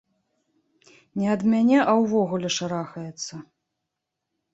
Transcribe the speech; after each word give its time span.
Не 1.23 1.27
ад 1.33 1.41
мяне, 1.51 1.77
а 1.93 1.93
ўвогуле 1.99 2.49
шарахаецца. 2.57 3.35